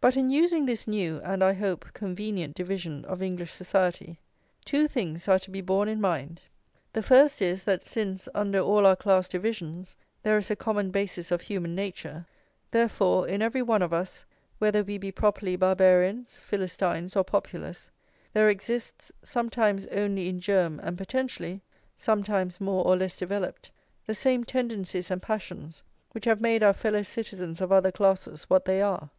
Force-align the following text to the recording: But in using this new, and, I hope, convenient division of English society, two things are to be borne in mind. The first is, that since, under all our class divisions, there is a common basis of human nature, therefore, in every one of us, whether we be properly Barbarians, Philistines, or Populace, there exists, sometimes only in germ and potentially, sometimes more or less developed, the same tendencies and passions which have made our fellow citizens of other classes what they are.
But 0.00 0.16
in 0.16 0.30
using 0.30 0.66
this 0.66 0.86
new, 0.86 1.16
and, 1.24 1.42
I 1.42 1.52
hope, 1.52 1.92
convenient 1.92 2.54
division 2.54 3.04
of 3.06 3.20
English 3.20 3.50
society, 3.52 4.20
two 4.64 4.86
things 4.86 5.26
are 5.26 5.40
to 5.40 5.50
be 5.50 5.60
borne 5.60 5.88
in 5.88 6.00
mind. 6.00 6.40
The 6.92 7.02
first 7.02 7.42
is, 7.42 7.64
that 7.64 7.82
since, 7.82 8.28
under 8.36 8.60
all 8.60 8.86
our 8.86 8.94
class 8.94 9.26
divisions, 9.26 9.96
there 10.22 10.38
is 10.38 10.48
a 10.48 10.54
common 10.54 10.92
basis 10.92 11.32
of 11.32 11.40
human 11.40 11.74
nature, 11.74 12.24
therefore, 12.70 13.26
in 13.26 13.42
every 13.42 13.60
one 13.62 13.82
of 13.82 13.92
us, 13.92 14.24
whether 14.58 14.84
we 14.84 14.96
be 14.96 15.10
properly 15.10 15.56
Barbarians, 15.56 16.36
Philistines, 16.38 17.16
or 17.16 17.24
Populace, 17.24 17.90
there 18.32 18.48
exists, 18.48 19.10
sometimes 19.24 19.88
only 19.88 20.28
in 20.28 20.38
germ 20.38 20.78
and 20.84 20.96
potentially, 20.96 21.62
sometimes 21.96 22.60
more 22.60 22.84
or 22.86 22.94
less 22.94 23.16
developed, 23.16 23.72
the 24.06 24.14
same 24.14 24.44
tendencies 24.44 25.10
and 25.10 25.20
passions 25.20 25.82
which 26.12 26.26
have 26.26 26.40
made 26.40 26.62
our 26.62 26.72
fellow 26.72 27.02
citizens 27.02 27.60
of 27.60 27.72
other 27.72 27.90
classes 27.90 28.44
what 28.44 28.64
they 28.64 28.80
are. 28.80 29.10